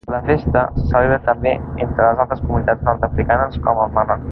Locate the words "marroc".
3.99-4.19